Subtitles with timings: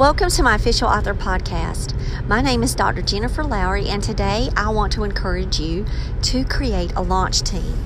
[0.00, 1.94] Welcome to my official author podcast.
[2.26, 3.02] My name is Dr.
[3.02, 5.84] Jennifer Lowry, and today I want to encourage you
[6.22, 7.84] to create a launch team.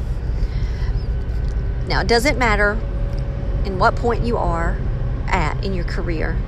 [1.89, 2.79] Now, it doesn't matter
[3.65, 4.79] in what point you are
[5.27, 6.39] at in your career.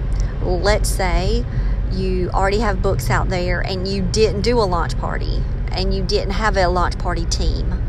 [0.41, 1.45] Let's say
[1.91, 5.43] you already have books out there and you didn't do a launch party
[5.73, 7.86] and you didn't have a launch party team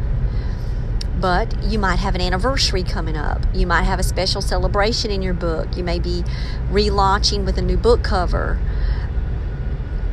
[1.19, 3.41] but you might have an anniversary coming up.
[3.53, 5.75] You might have a special celebration in your book.
[5.75, 6.23] You may be
[6.71, 8.59] relaunching with a new book cover.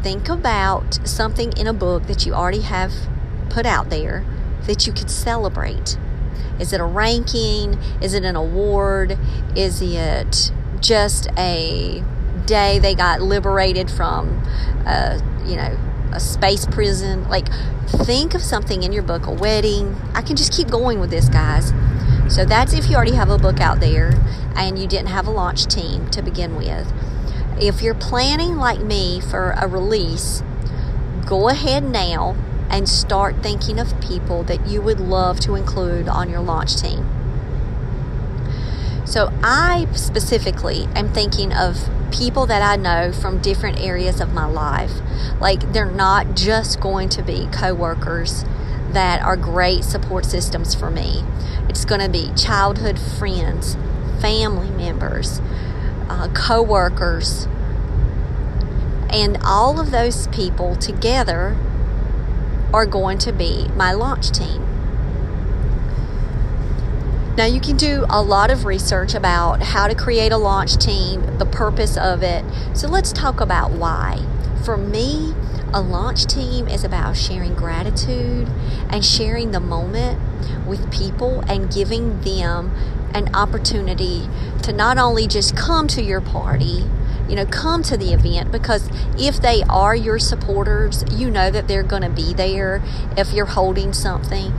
[0.02, 2.92] Think about something in a book that you already have
[3.48, 4.25] put out there
[4.66, 5.98] that you could celebrate.
[6.58, 7.75] Is it a ranking?
[8.00, 9.19] Is it an award?
[9.56, 12.02] Is it just a
[12.47, 14.42] day they got liberated from,
[14.86, 15.78] uh, you know,
[16.15, 17.29] a space prison.
[17.29, 17.48] Like,
[17.89, 19.97] think of something in your book, a wedding.
[20.15, 21.73] I can just keep going with this, guys.
[22.29, 24.12] So that's if you already have a book out there
[24.56, 26.93] and you didn't have a launch team to begin with.
[27.61, 30.43] If you're planning, like me, for a release,
[31.27, 32.37] go ahead now
[32.71, 37.06] and start thinking of people that you would love to include on your launch team.
[39.05, 44.47] So, I specifically am thinking of people that I know from different areas of my
[44.47, 44.93] life.
[45.41, 48.45] Like, they're not just going to be coworkers
[48.93, 51.25] that are great support systems for me.
[51.69, 53.77] It's going to be childhood friends,
[54.21, 55.41] family members,
[56.09, 57.47] uh, coworkers,
[59.11, 61.56] and all of those people together
[62.72, 64.63] are going to be my launch team.
[67.37, 71.39] Now, you can do a lot of research about how to create a launch team,
[71.39, 72.45] the purpose of it.
[72.75, 74.25] So, let's talk about why.
[74.65, 75.34] For me,
[75.73, 78.49] a launch team is about sharing gratitude
[78.89, 80.21] and sharing the moment
[80.65, 82.73] with people and giving them
[83.12, 84.28] an opportunity
[84.62, 86.84] to not only just come to your party,
[87.28, 91.67] you know, come to the event because if they are your supporters, you know that
[91.67, 92.81] they're going to be there
[93.17, 94.53] if you're holding something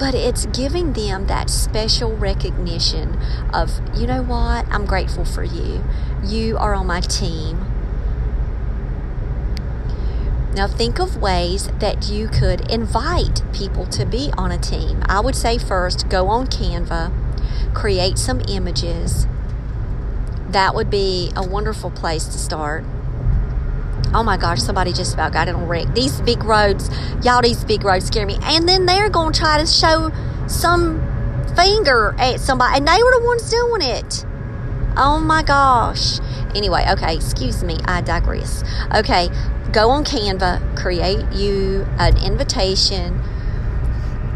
[0.00, 3.18] but it's giving them that special recognition
[3.52, 5.84] of, you know what, I'm grateful for you.
[6.24, 7.66] You are on my team.
[10.54, 15.02] Now, think of ways that you could invite people to be on a team.
[15.04, 19.26] I would say first, go on Canva, create some images.
[20.48, 22.84] That would be a wonderful place to start.
[24.12, 25.94] Oh my gosh, somebody just about got in a wreck.
[25.94, 26.90] These big roads,
[27.22, 28.38] y'all, these big roads scare me.
[28.42, 30.10] And then they're going to try to show
[30.48, 31.00] some
[31.54, 34.24] finger at somebody, and they were the ones doing it.
[34.96, 36.18] Oh my gosh.
[36.54, 38.64] Anyway, okay, excuse me, I digress.
[38.94, 39.28] Okay,
[39.72, 43.14] go on Canva, create you an invitation.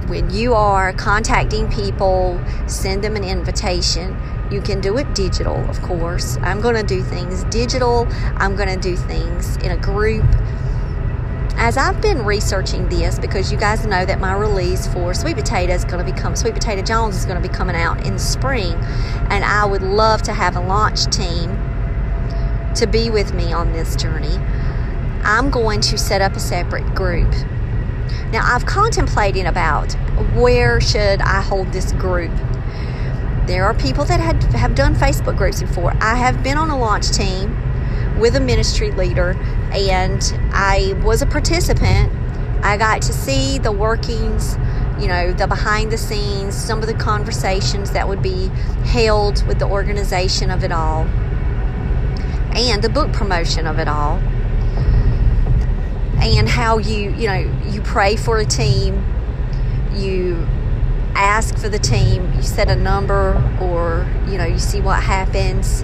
[0.07, 4.17] When you are contacting people, send them an invitation
[4.51, 6.37] you can do it digital, of course.
[6.39, 8.07] I'm going to do things digital,
[8.37, 10.25] I'm going to do things in a group.
[11.57, 15.73] As I've been researching this, because you guys know that my release for Sweet Potato
[15.73, 18.75] is going to become Sweet Potato Jones is going to be coming out in spring,
[19.31, 21.51] and I would love to have a launch team
[22.75, 24.37] to be with me on this journey.
[25.23, 27.33] I'm going to set up a separate group.
[28.31, 29.93] Now, I've contemplating about
[30.35, 32.33] where should I hold this group
[33.47, 35.93] there are people that had, have done Facebook groups before.
[36.01, 37.55] I have been on a launch team
[38.19, 39.37] with a ministry leader,
[39.73, 40.23] and
[40.53, 42.11] I was a participant.
[42.63, 44.57] I got to see the workings,
[44.99, 48.47] you know, the behind the scenes, some of the conversations that would be
[48.87, 51.03] held with the organization of it all,
[52.55, 54.17] and the book promotion of it all,
[56.19, 59.05] and how you, you know, you pray for a team,
[59.93, 60.47] you
[61.15, 65.83] ask for the team, you set a number, or you know, you see what happens.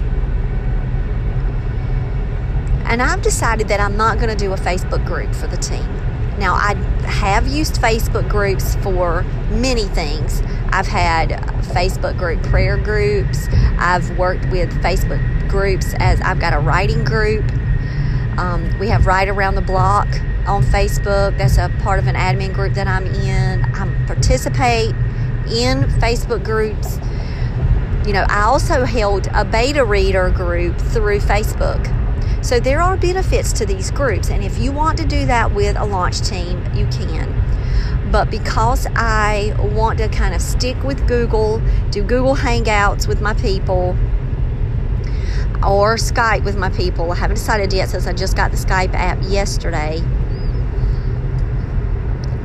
[2.85, 5.85] And I've decided that I'm not going to do a Facebook group for the team.
[6.37, 6.73] Now, I
[7.05, 10.41] have used Facebook groups for many things.
[10.71, 11.29] I've had
[11.73, 13.47] Facebook group prayer groups.
[13.77, 17.49] I've worked with Facebook groups as I've got a writing group.
[18.37, 20.07] Um, we have Right Around the Block
[20.47, 21.37] on Facebook.
[21.37, 23.63] That's a part of an admin group that I'm in.
[23.75, 24.93] I'm participate
[25.51, 26.97] in Facebook groups.
[28.07, 31.85] You know, I also held a beta reader group through Facebook.
[32.43, 35.77] So there are benefits to these groups, and if you want to do that with
[35.77, 38.09] a launch team, you can.
[38.11, 41.61] But because I want to kind of stick with Google,
[41.91, 43.95] do Google Hangouts with my people,
[45.63, 48.93] or Skype with my people, I haven't decided yet since I just got the Skype
[48.95, 50.01] app yesterday.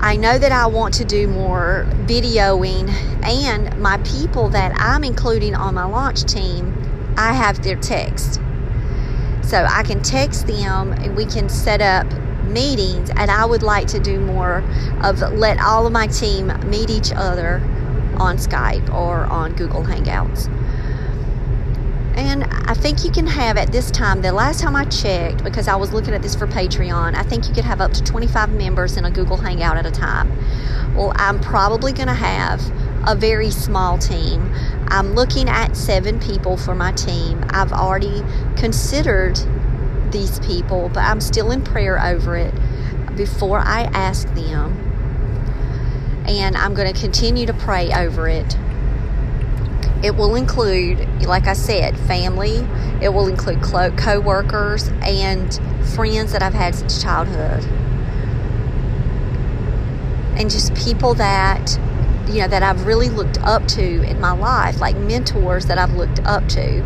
[0.01, 2.89] I know that I want to do more videoing,
[3.25, 8.41] and my people that I'm including on my launch team, I have their text.
[9.43, 12.07] So I can text them and we can set up
[12.45, 13.11] meetings.
[13.11, 14.65] And I would like to do more
[15.03, 17.57] of let all of my team meet each other
[18.19, 20.49] on Skype or on Google Hangouts.
[22.17, 25.69] And I think you can have at this time, the last time I checked, because
[25.69, 28.53] I was looking at this for Patreon, I think you could have up to 25
[28.53, 30.31] members in a Google Hangout at a time.
[30.95, 32.63] Well, I'm probably going to have
[33.07, 34.51] a very small team.
[34.89, 37.45] I'm looking at seven people for my team.
[37.51, 38.23] I've already
[38.57, 39.39] considered
[40.11, 42.55] these people, but I'm still in prayer over it
[43.15, 44.73] before I ask them.
[46.27, 48.57] And I'm going to continue to pray over it
[50.07, 52.65] it will include, like I said, family.
[53.03, 55.53] It will include co workers and
[55.97, 57.65] friends that I've had since childhood.
[60.39, 61.77] And just people that,
[62.29, 65.95] you know, that I've really looked up to in my life, like mentors that I've
[65.95, 66.83] looked up to.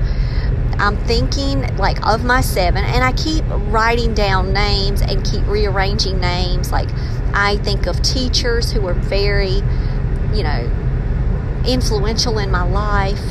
[0.78, 6.18] I'm thinking like of my seven, and I keep writing down names and keep rearranging
[6.20, 6.72] names.
[6.72, 6.88] Like
[7.34, 9.56] I think of teachers who are very,
[10.32, 10.79] you know,
[11.66, 13.22] influential in my life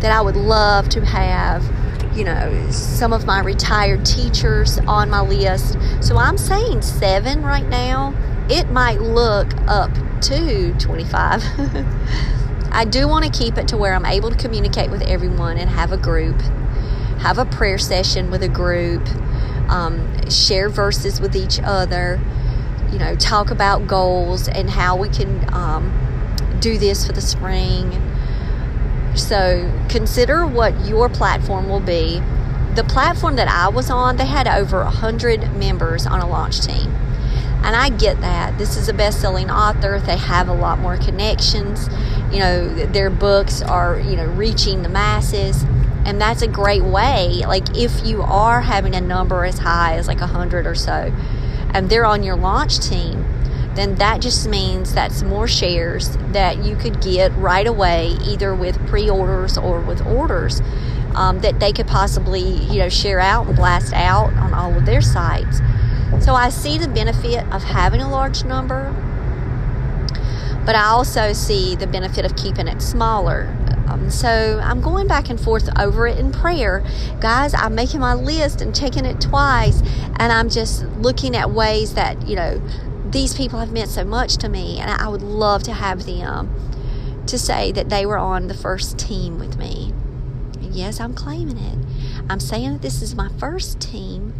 [0.00, 1.64] that I would love to have,
[2.16, 5.76] you know, some of my retired teachers on my list.
[6.00, 8.14] So I'm saying seven right now.
[8.48, 9.90] It might look up
[10.22, 11.42] to 25.
[12.72, 15.68] I do want to keep it to where I'm able to communicate with everyone and
[15.70, 16.40] have a group,
[17.20, 19.06] have a prayer session with a group,
[19.68, 22.20] um, share verses with each other,
[22.92, 25.52] you know, talk about goals and how we can.
[25.52, 26.09] Um,
[26.60, 28.00] do this for the spring.
[29.14, 32.20] So consider what your platform will be.
[32.74, 36.94] The platform that I was on, they had over 100 members on a launch team.
[37.62, 38.56] And I get that.
[38.56, 40.00] This is a best selling author.
[40.00, 41.88] They have a lot more connections.
[42.32, 45.64] You know, their books are, you know, reaching the masses.
[46.06, 47.42] And that's a great way.
[47.46, 51.12] Like, if you are having a number as high as like 100 or so,
[51.74, 53.26] and they're on your launch team,
[53.74, 58.78] then that just means that's more shares that you could get right away, either with
[58.88, 60.60] pre-orders or with orders
[61.14, 64.86] um, that they could possibly, you know, share out and blast out on all of
[64.86, 65.60] their sites.
[66.20, 68.92] So I see the benefit of having a large number,
[70.66, 73.56] but I also see the benefit of keeping it smaller.
[73.88, 76.84] Um, so I'm going back and forth over it in prayer.
[77.20, 79.80] Guys, I'm making my list and checking it twice,
[80.18, 82.60] and I'm just looking at ways that, you know,
[83.10, 86.54] these people have meant so much to me, and I would love to have them
[87.26, 89.92] to say that they were on the first team with me.
[90.54, 91.78] And yes, I'm claiming it.
[92.28, 94.34] I'm saying that this is my first team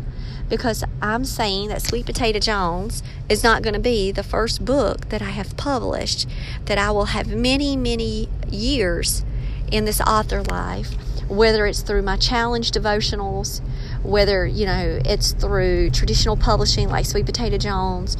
[0.48, 5.08] because I'm saying that Sweet Potato Jones is not going to be the first book
[5.08, 6.28] that I have published,
[6.64, 9.24] that I will have many, many years
[9.70, 10.92] in this author life,
[11.28, 13.60] whether it's through my challenge devotionals,
[14.02, 18.16] whether, you know, it's through traditional publishing like Sweet Potato Jones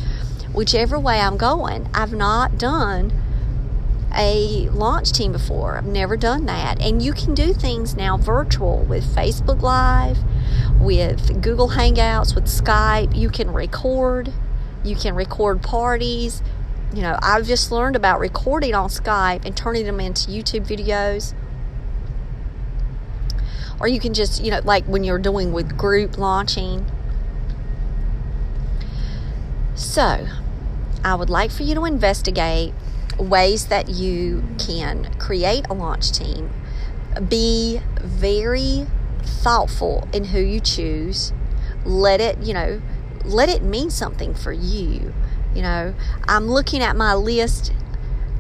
[0.52, 1.88] whichever way I'm going.
[1.95, 3.12] I've not done
[4.14, 5.76] a launch team before.
[5.76, 6.80] I've never done that.
[6.80, 10.19] And you can do things now virtual with Facebook Live,
[10.80, 13.16] with Google Hangouts, with Skype.
[13.16, 14.33] You can record,
[14.83, 16.42] you can record parties.
[16.92, 21.35] You know, I've just learned about recording on Skype and turning them into YouTube videos.
[23.78, 26.85] Or you can just, you know, like when you're doing with group launching.
[29.80, 30.26] So,
[31.02, 32.75] I would like for you to investigate
[33.18, 36.50] ways that you can create a launch team.
[37.28, 38.87] Be very
[39.22, 41.32] thoughtful in who you choose.
[41.87, 42.82] Let it, you know,
[43.25, 45.14] let it mean something for you.
[45.54, 45.94] You know,
[46.28, 47.72] I'm looking at my list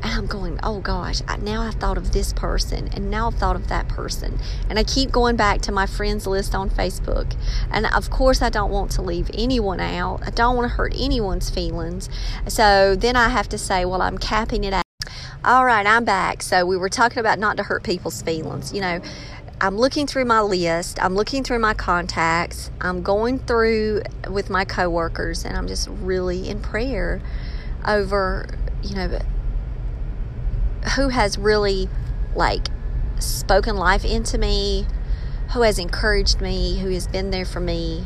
[0.02, 3.56] I'm going, oh gosh, I, now I've thought of this person, and now I've thought
[3.56, 4.38] of that person.
[4.68, 7.34] And I keep going back to my friends list on Facebook.
[7.70, 10.94] And of course, I don't want to leave anyone out, I don't want to hurt
[10.96, 12.08] anyone's feelings.
[12.48, 14.84] So then I have to say, well, I'm capping it out.
[15.44, 16.42] All right, I'm back.
[16.42, 18.72] So we were talking about not to hurt people's feelings.
[18.72, 19.00] You know,
[19.62, 24.64] I'm looking through my list, I'm looking through my contacts, I'm going through with my
[24.64, 27.20] coworkers, and I'm just really in prayer
[27.86, 28.46] over,
[28.82, 29.18] you know,
[30.96, 31.88] who has really
[32.34, 32.68] like
[33.18, 34.86] spoken life into me,
[35.52, 38.04] who has encouraged me, who has been there for me.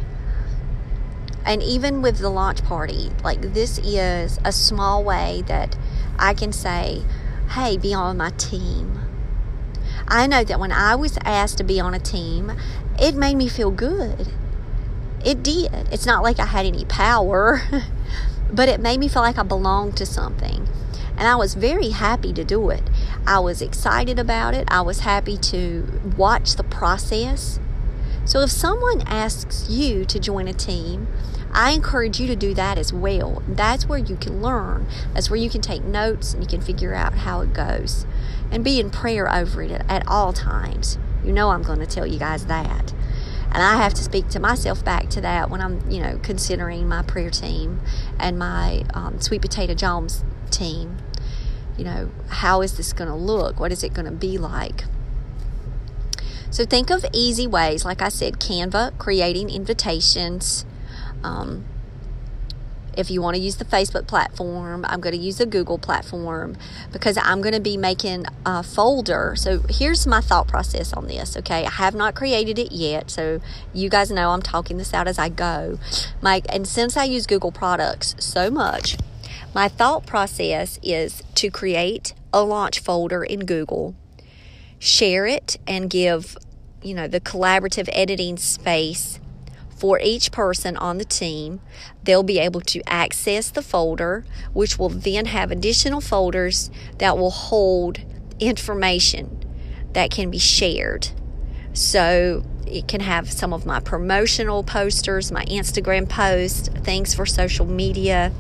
[1.47, 5.77] And even with the launch party, like this is a small way that
[6.19, 7.03] I can say,
[7.51, 9.01] hey, be on my team.
[10.09, 12.53] I know that when I was asked to be on a team,
[12.99, 14.29] it made me feel good.
[15.25, 15.73] It did.
[15.91, 17.63] It's not like I had any power,
[18.53, 20.69] but it made me feel like I belonged to something.
[21.17, 22.83] And I was very happy to do it.
[23.27, 24.67] I was excited about it.
[24.69, 27.61] I was happy to watch the process.
[28.25, 31.07] So if someone asks you to join a team,
[31.53, 33.43] I encourage you to do that as well.
[33.47, 34.89] That's where you can learn.
[35.13, 38.07] That's where you can take notes and you can figure out how it goes.
[38.51, 40.99] And be in prayer over it at all times.
[41.25, 42.93] You know I'm going to tell you guys that.
[43.53, 46.89] And I have to speak to myself back to that when I'm, you know, considering
[46.89, 47.81] my prayer team
[48.19, 50.99] and my um, sweet potato Jones team.
[51.77, 53.59] You know, how is this going to look?
[53.59, 54.85] What is it going to be like?
[56.51, 60.65] So think of easy ways, like I said, Canva, creating invitations.
[61.25, 61.65] Um,
[62.97, 66.57] if you want to use the Facebook platform, I'm going to use the Google platform
[66.93, 69.35] because I'm going to be making a folder.
[69.37, 71.37] So here's my thought process on this.
[71.37, 73.41] Okay, I have not created it yet, so
[73.73, 75.79] you guys know I'm talking this out as I go.
[76.23, 78.97] My and since I use Google products so much,
[79.55, 83.95] my thought process is to create a launch folder in Google,
[84.79, 86.37] share it, and give
[86.83, 89.21] you know the collaborative editing space
[89.77, 91.61] for each person on the team.
[92.03, 97.31] They'll be able to access the folder, which will then have additional folders that will
[97.31, 98.01] hold
[98.41, 99.41] information
[99.93, 101.09] that can be shared.
[101.73, 107.67] So it can have some of my promotional posters, my Instagram posts, things for social
[107.67, 108.33] media.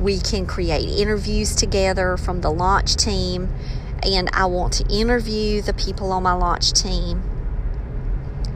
[0.00, 3.54] We can create interviews together from the launch team,
[4.02, 7.22] and I want to interview the people on my launch team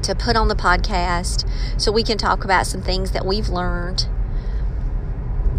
[0.03, 1.49] to put on the podcast
[1.79, 4.09] so we can talk about some things that we've learned.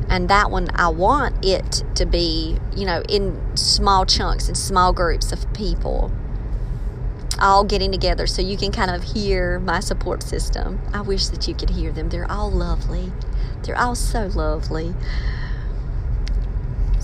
[0.09, 4.91] And that one, I want it to be, you know, in small chunks and small
[4.91, 6.11] groups of people
[7.39, 10.79] all getting together so you can kind of hear my support system.
[10.93, 12.09] I wish that you could hear them.
[12.09, 13.11] They're all lovely.
[13.63, 14.95] They're all so lovely.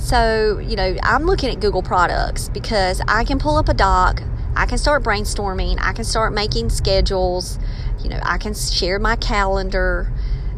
[0.02, 4.22] So, you know, I'm looking at Google products because I can pull up a doc
[4.56, 5.78] I can start brainstorming.
[5.80, 7.58] I can start making schedules.
[8.04, 10.12] You know, I can share my calendar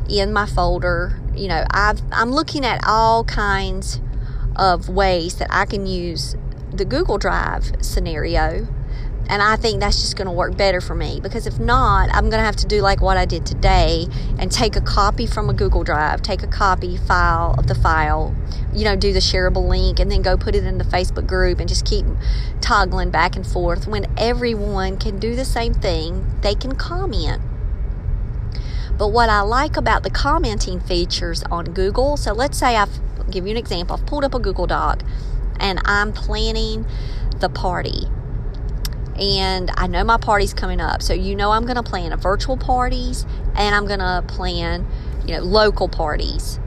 [0.10, 1.20] in my folder.
[1.36, 4.02] You know, I've, I'm looking at all kinds
[4.56, 6.36] of ways that I can use
[6.72, 8.68] the Google Drive scenario
[9.30, 12.30] and I think that's just going to work better for me because if not, I'm
[12.30, 15.50] going to have to do like what I did today and take a copy from
[15.50, 18.36] a Google Drive, take a copy file of the file,
[18.74, 21.60] you know, do the shareable link and then go put it in the Facebook group
[21.60, 22.06] and just keep
[22.60, 26.26] toggling back and forth when everyone can do the same thing.
[26.42, 27.42] They can comment.
[28.98, 33.00] But what I like about the commenting features on Google, so let's say I've
[33.32, 33.96] give you an example.
[33.96, 35.02] I've pulled up a Google Doc
[35.60, 36.86] and I'm planning
[37.40, 38.08] the party
[39.20, 41.02] and I know my party's coming up.
[41.02, 44.88] So you know I'm going to plan a virtual parties and I'm going to plan,
[45.26, 46.60] you know, local parties.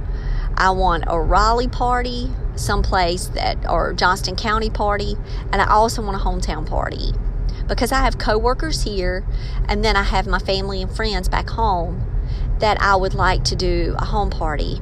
[0.57, 5.17] I want a Raleigh party, someplace that or Johnston County party,
[5.53, 7.12] and I also want a hometown party.
[7.69, 9.26] Because I have coworkers here
[9.69, 12.00] and then I have my family and friends back home
[12.61, 14.81] that I would like to do a home party.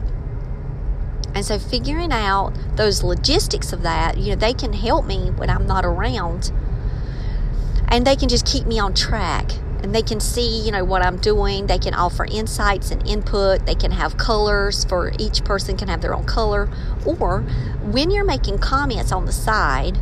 [1.35, 5.51] And so figuring out those logistics of that, you know, they can help me when
[5.51, 6.53] I'm not around
[7.89, 9.53] and they can just keep me on track.
[9.83, 11.67] And they can see you know what i'm doing.
[11.67, 13.67] They can offer insights and input.
[13.67, 16.71] They can have colors for each person can have their own color.
[17.05, 17.41] Or
[17.83, 19.99] when you're making comments on the side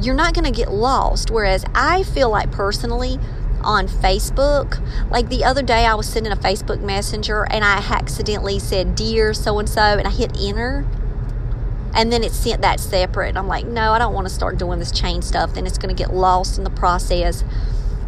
[0.00, 1.28] you're not going to get lost.
[1.28, 3.18] Whereas i feel like personally
[3.62, 4.80] on Facebook.
[5.10, 9.34] Like the other day, I was sending a Facebook Messenger and I accidentally said, Dear
[9.34, 10.86] so and so, and I hit enter
[11.94, 13.36] and then it sent that separate.
[13.36, 15.54] I'm like, no, I don't want to start doing this chain stuff.
[15.54, 17.44] Then it's going to get lost in the process.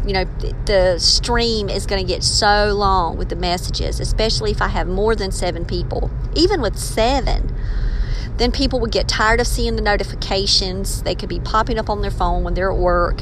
[0.05, 0.23] You know,
[0.65, 4.87] the stream is going to get so long with the messages, especially if I have
[4.87, 6.09] more than seven people.
[6.35, 7.55] Even with seven,
[8.37, 11.03] then people would get tired of seeing the notifications.
[11.03, 13.21] They could be popping up on their phone when they're at work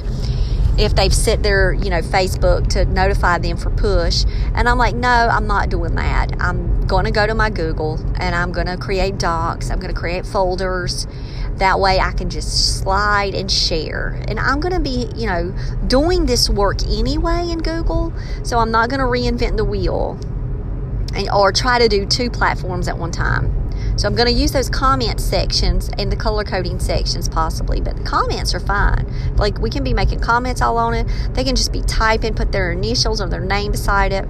[0.80, 4.24] if they've set their, you know, Facebook to notify them for push.
[4.56, 6.32] And I'm like, no, I'm not doing that.
[6.40, 9.70] I'm going to go to my Google and I'm going to create docs.
[9.70, 11.08] I'm going to create folders.
[11.58, 14.22] That way I can just slide and share.
[14.28, 15.56] And I'm going to be, you know,
[15.88, 18.12] doing this work anyway in Google.
[18.44, 20.20] So I'm not going to reinvent the wheel
[21.14, 23.56] and, or try to do two platforms at one time.
[23.98, 27.98] So I'm going to use those comment sections and the color coding sections possibly, but
[27.98, 29.36] the comments are fine.
[29.36, 31.08] Like we can be making comments all on it.
[31.34, 34.28] They can just be typing, put their initials or their name beside it.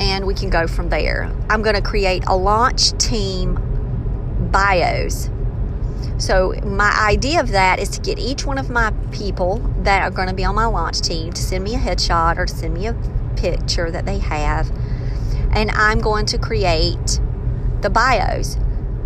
[0.00, 1.30] And we can go from there.
[1.48, 3.58] I'm going to create a launch team
[4.50, 5.30] bios.
[6.18, 10.10] So, my idea of that is to get each one of my people that are
[10.10, 12.74] going to be on my launch team to send me a headshot or to send
[12.74, 12.94] me a
[13.36, 14.70] picture that they have.
[15.52, 17.20] And I'm going to create
[17.80, 18.56] the bios.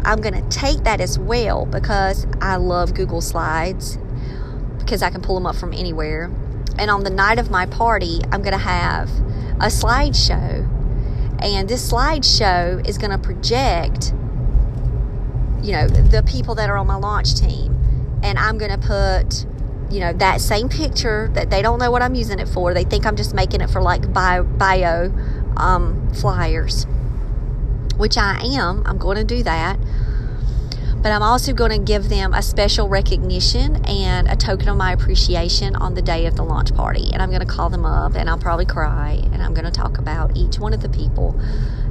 [0.04, 3.98] I'm going to take that as well because I love Google Slides
[4.78, 6.30] because I can pull them up from anywhere.
[6.78, 9.08] And on the night of my party, I'm going to have
[9.60, 10.70] a slideshow.
[11.40, 14.12] And this slideshow is going to project,
[15.62, 17.72] you know, the people that are on my launch team.
[18.22, 19.44] And I'm going to put,
[19.92, 22.72] you know, that same picture that they don't know what I'm using it for.
[22.72, 25.12] They think I'm just making it for like bio, bio
[25.56, 26.86] um, flyers
[27.96, 28.82] which I am.
[28.86, 29.78] I'm going to do that.
[31.04, 34.92] But I'm also going to give them a special recognition and a token of my
[34.92, 37.10] appreciation on the day of the launch party.
[37.12, 39.70] And I'm going to call them up and I'll probably cry and I'm going to
[39.70, 41.38] talk about each one of the people.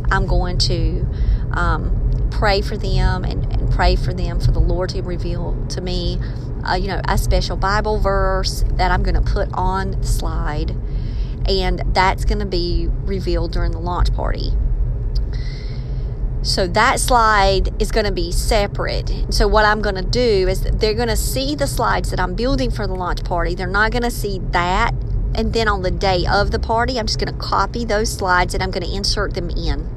[0.09, 1.05] I'm going to
[1.51, 5.79] um, pray for them and, and, pray for them for the Lord to reveal to
[5.79, 6.19] me,
[6.67, 10.75] uh, you know, a special Bible verse that I'm going to put on the slide.
[11.47, 14.53] And that's going to be revealed during the launch party.
[16.43, 19.09] So that slide is going to be separate.
[19.29, 22.35] So what I'm going to do is they're going to see the slides that I'm
[22.35, 23.55] building for the launch party.
[23.55, 24.93] They're not going to see that.
[25.35, 28.53] And then on the day of the party, I'm just going to copy those slides
[28.53, 29.89] and I'm going to insert them in.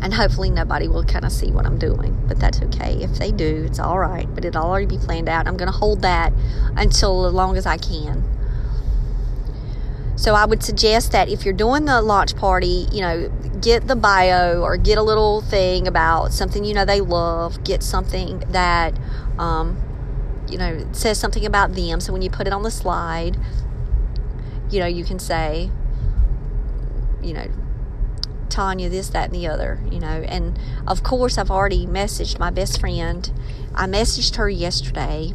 [0.00, 2.24] And hopefully nobody will kind of see what I'm doing.
[2.28, 3.02] But that's okay.
[3.02, 4.32] If they do, it's all right.
[4.32, 5.48] But it'll already be planned out.
[5.48, 6.32] I'm going to hold that
[6.76, 8.22] until as long as I can.
[10.16, 13.28] So I would suggest that if you're doing the launch party, you know,
[13.60, 17.64] get the bio or get a little thing about something you know they love.
[17.64, 18.96] Get something that,
[19.38, 19.82] um,
[20.48, 22.00] you know, says something about them.
[22.00, 23.36] So when you put it on the slide,
[24.70, 25.70] you know, you can say,
[27.22, 27.46] you know,
[28.48, 30.06] Tanya, this, that, and the other, you know.
[30.06, 33.32] And of course, I've already messaged my best friend.
[33.74, 35.34] I messaged her yesterday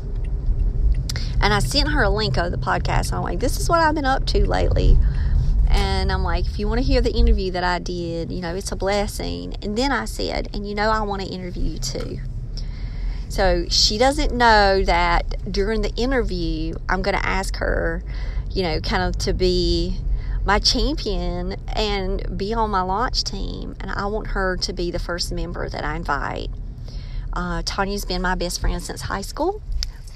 [1.41, 3.13] and I sent her a link of the podcast.
[3.13, 4.97] I'm like, this is what I've been up to lately.
[5.69, 8.55] And I'm like, if you want to hear the interview that I did, you know,
[8.55, 9.55] it's a blessing.
[9.61, 12.19] And then I said, and you know, I want to interview you too.
[13.29, 18.03] So she doesn't know that during the interview, I'm going to ask her,
[18.49, 19.99] you know, kind of to be
[20.43, 23.75] my champion and be on my launch team.
[23.79, 26.49] And I want her to be the first member that I invite.
[27.31, 29.61] Uh, Tanya's been my best friend since high school.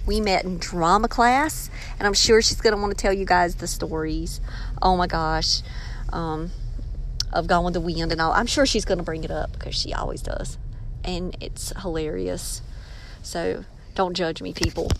[0.05, 3.25] We met in drama class, and I'm sure she's going to want to tell you
[3.25, 4.41] guys the stories.
[4.81, 5.61] Oh my gosh,
[6.11, 6.51] um,
[7.31, 8.31] of Gone with the Wind and all.
[8.33, 10.57] I'm sure she's going to bring it up because she always does,
[11.03, 12.61] and it's hilarious.
[13.21, 13.63] So
[13.95, 14.91] don't judge me, people.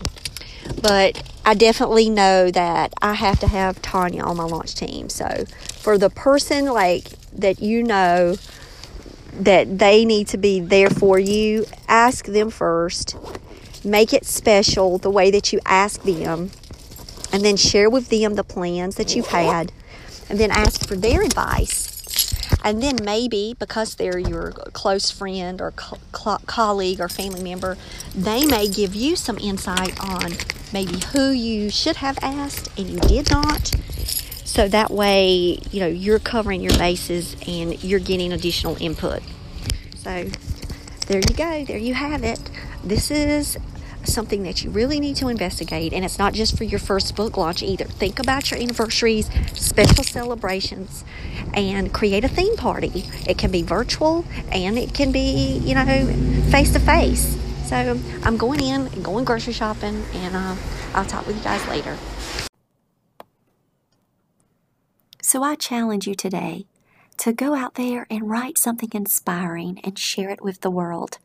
[0.80, 5.10] But I definitely know that I have to have Tanya on my launch team.
[5.10, 8.36] So for the person like that you know
[9.40, 13.16] that they need to be there for you, ask them first
[13.84, 16.50] make it special the way that you ask them,
[17.32, 19.72] and then share with them the plans that you've had,
[20.28, 21.92] and then ask for their advice.
[22.62, 27.76] And then maybe because they're your close friend or co- colleague or family member,
[28.14, 30.32] they may give you some insight on
[30.72, 33.70] maybe who you should have asked and you did not.
[34.44, 39.22] So that way, you know, you're covering your bases and you're getting additional input.
[39.96, 40.30] So
[41.06, 41.64] there you go.
[41.64, 42.40] There you have it.
[42.82, 43.58] This is
[44.14, 45.92] something that you really need to investigate.
[45.92, 47.84] And it's not just for your first book launch either.
[47.84, 51.04] Think about your anniversaries, special celebrations,
[51.52, 53.04] and create a theme party.
[53.26, 56.06] It can be virtual and it can be, you know,
[56.50, 57.36] face to face.
[57.66, 60.54] So I'm going in and going grocery shopping, and uh,
[60.94, 61.96] I'll talk with you guys later.
[65.22, 66.66] So I challenge you today
[67.16, 71.18] to go out there and write something inspiring and share it with the world.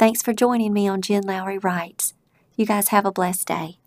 [0.00, 2.14] Thanks for joining me on Jen Lowry Writes.
[2.56, 3.79] You guys have a blessed day.